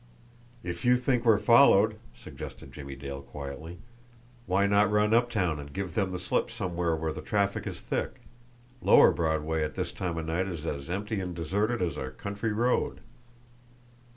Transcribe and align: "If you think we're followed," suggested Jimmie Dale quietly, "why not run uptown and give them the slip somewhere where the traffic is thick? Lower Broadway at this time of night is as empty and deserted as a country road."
"If 0.63 0.83
you 0.83 0.97
think 0.97 1.23
we're 1.25 1.37
followed," 1.37 1.99
suggested 2.15 2.73
Jimmie 2.73 2.95
Dale 2.95 3.21
quietly, 3.21 3.77
"why 4.47 4.65
not 4.65 4.89
run 4.89 5.13
uptown 5.13 5.59
and 5.59 5.71
give 5.71 5.93
them 5.93 6.11
the 6.11 6.17
slip 6.17 6.49
somewhere 6.49 6.95
where 6.95 7.11
the 7.13 7.21
traffic 7.21 7.67
is 7.67 7.81
thick? 7.81 8.21
Lower 8.81 9.11
Broadway 9.11 9.63
at 9.63 9.75
this 9.75 9.93
time 9.93 10.17
of 10.17 10.25
night 10.25 10.47
is 10.47 10.65
as 10.65 10.89
empty 10.89 11.19
and 11.19 11.35
deserted 11.35 11.83
as 11.83 11.97
a 11.97 12.09
country 12.09 12.51
road." 12.51 13.01